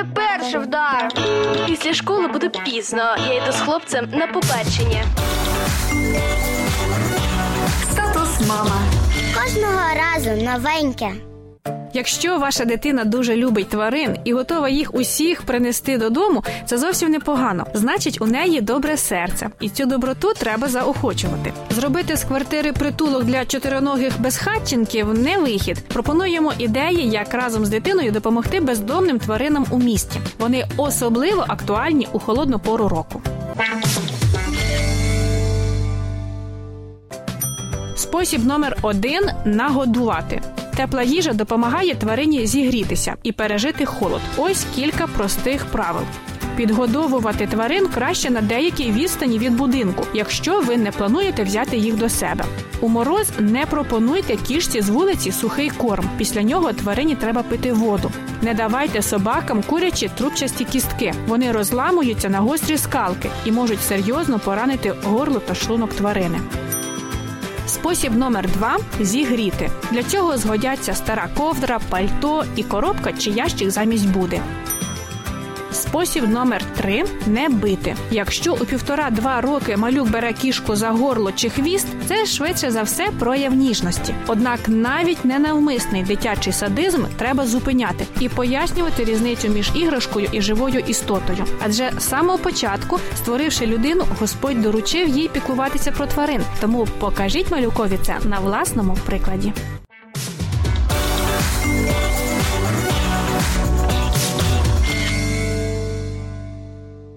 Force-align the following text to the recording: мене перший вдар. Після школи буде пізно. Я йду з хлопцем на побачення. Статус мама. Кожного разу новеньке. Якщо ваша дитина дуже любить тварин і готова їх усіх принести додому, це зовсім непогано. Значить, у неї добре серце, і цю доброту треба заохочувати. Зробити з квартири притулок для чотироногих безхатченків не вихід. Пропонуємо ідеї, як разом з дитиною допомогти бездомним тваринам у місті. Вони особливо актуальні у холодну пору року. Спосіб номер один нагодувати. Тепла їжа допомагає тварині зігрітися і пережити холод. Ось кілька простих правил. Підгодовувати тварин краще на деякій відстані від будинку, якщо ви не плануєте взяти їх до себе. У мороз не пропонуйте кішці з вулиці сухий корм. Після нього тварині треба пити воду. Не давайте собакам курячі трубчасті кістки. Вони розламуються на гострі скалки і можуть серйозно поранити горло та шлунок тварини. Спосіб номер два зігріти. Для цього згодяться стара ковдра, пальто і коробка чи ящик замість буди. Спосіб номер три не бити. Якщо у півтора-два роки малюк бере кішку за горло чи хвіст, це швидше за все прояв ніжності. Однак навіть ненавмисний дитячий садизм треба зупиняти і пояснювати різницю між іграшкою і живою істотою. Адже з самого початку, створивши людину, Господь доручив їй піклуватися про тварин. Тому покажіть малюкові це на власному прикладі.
мене 0.00 0.14
перший 0.14 0.60
вдар. 0.60 1.08
Після 1.66 1.94
школи 1.94 2.26
буде 2.28 2.48
пізно. 2.48 3.16
Я 3.28 3.34
йду 3.34 3.52
з 3.52 3.60
хлопцем 3.60 4.08
на 4.12 4.26
побачення. 4.26 5.04
Статус 7.92 8.48
мама. 8.48 8.80
Кожного 9.34 9.80
разу 9.94 10.44
новеньке. 10.44 11.29
Якщо 11.94 12.38
ваша 12.38 12.64
дитина 12.64 13.04
дуже 13.04 13.36
любить 13.36 13.68
тварин 13.68 14.16
і 14.24 14.32
готова 14.32 14.68
їх 14.68 14.94
усіх 14.94 15.42
принести 15.42 15.98
додому, 15.98 16.44
це 16.66 16.78
зовсім 16.78 17.10
непогано. 17.10 17.66
Значить, 17.74 18.20
у 18.20 18.26
неї 18.26 18.60
добре 18.60 18.96
серце, 18.96 19.50
і 19.60 19.68
цю 19.68 19.86
доброту 19.86 20.32
треба 20.34 20.68
заохочувати. 20.68 21.52
Зробити 21.70 22.16
з 22.16 22.24
квартири 22.24 22.72
притулок 22.72 23.24
для 23.24 23.44
чотироногих 23.44 24.20
безхатченків 24.20 25.14
не 25.14 25.38
вихід. 25.38 25.84
Пропонуємо 25.88 26.52
ідеї, 26.58 27.10
як 27.10 27.34
разом 27.34 27.66
з 27.66 27.68
дитиною 27.68 28.10
допомогти 28.12 28.60
бездомним 28.60 29.18
тваринам 29.18 29.66
у 29.70 29.78
місті. 29.78 30.20
Вони 30.38 30.64
особливо 30.76 31.44
актуальні 31.48 32.08
у 32.12 32.18
холодну 32.18 32.58
пору 32.58 32.88
року. 32.88 33.22
Спосіб 37.96 38.46
номер 38.46 38.76
один 38.82 39.30
нагодувати. 39.44 40.42
Тепла 40.76 41.02
їжа 41.02 41.32
допомагає 41.32 41.94
тварині 41.94 42.46
зігрітися 42.46 43.14
і 43.22 43.32
пережити 43.32 43.84
холод. 43.84 44.20
Ось 44.36 44.66
кілька 44.74 45.06
простих 45.06 45.64
правил. 45.66 46.04
Підгодовувати 46.56 47.46
тварин 47.46 47.88
краще 47.88 48.30
на 48.30 48.40
деякій 48.40 48.90
відстані 48.90 49.38
від 49.38 49.56
будинку, 49.56 50.06
якщо 50.14 50.60
ви 50.60 50.76
не 50.76 50.90
плануєте 50.90 51.44
взяти 51.44 51.76
їх 51.76 51.96
до 51.96 52.08
себе. 52.08 52.44
У 52.80 52.88
мороз 52.88 53.30
не 53.38 53.66
пропонуйте 53.66 54.36
кішці 54.36 54.80
з 54.80 54.88
вулиці 54.88 55.32
сухий 55.32 55.70
корм. 55.70 56.04
Після 56.18 56.42
нього 56.42 56.72
тварині 56.72 57.14
треба 57.16 57.42
пити 57.42 57.72
воду. 57.72 58.10
Не 58.42 58.54
давайте 58.54 59.02
собакам 59.02 59.62
курячі 59.62 60.10
трубчасті 60.18 60.64
кістки. 60.64 61.14
Вони 61.26 61.52
розламуються 61.52 62.28
на 62.28 62.38
гострі 62.38 62.78
скалки 62.78 63.30
і 63.44 63.52
можуть 63.52 63.82
серйозно 63.82 64.38
поранити 64.38 64.94
горло 65.04 65.38
та 65.38 65.54
шлунок 65.54 65.94
тварини. 65.94 66.40
Спосіб 67.70 68.16
номер 68.16 68.48
два 68.50 68.78
зігріти. 69.00 69.70
Для 69.90 70.02
цього 70.02 70.36
згодяться 70.36 70.94
стара 70.94 71.28
ковдра, 71.36 71.80
пальто 71.90 72.44
і 72.56 72.62
коробка 72.62 73.12
чи 73.12 73.30
ящик 73.30 73.70
замість 73.70 74.08
буди. 74.08 74.40
Спосіб 75.72 76.28
номер 76.28 76.64
три 76.76 77.04
не 77.26 77.48
бити. 77.48 77.96
Якщо 78.10 78.54
у 78.54 78.56
півтора-два 78.56 79.40
роки 79.40 79.76
малюк 79.76 80.10
бере 80.10 80.32
кішку 80.32 80.76
за 80.76 80.90
горло 80.90 81.32
чи 81.32 81.50
хвіст, 81.50 81.86
це 82.06 82.26
швидше 82.26 82.70
за 82.70 82.82
все 82.82 83.08
прояв 83.18 83.54
ніжності. 83.54 84.14
Однак 84.26 84.60
навіть 84.68 85.24
ненавмисний 85.24 86.02
дитячий 86.02 86.52
садизм 86.52 87.04
треба 87.16 87.46
зупиняти 87.46 88.06
і 88.20 88.28
пояснювати 88.28 89.04
різницю 89.04 89.48
між 89.48 89.70
іграшкою 89.74 90.28
і 90.32 90.42
живою 90.42 90.80
істотою. 90.86 91.44
Адже 91.66 91.92
з 91.98 92.02
самого 92.04 92.38
початку, 92.38 93.00
створивши 93.16 93.66
людину, 93.66 94.04
Господь 94.20 94.62
доручив 94.62 95.08
їй 95.08 95.28
піклуватися 95.28 95.92
про 95.92 96.06
тварин. 96.06 96.42
Тому 96.60 96.88
покажіть 96.98 97.50
малюкові 97.50 97.98
це 98.02 98.18
на 98.24 98.38
власному 98.38 98.96
прикладі. 99.06 99.52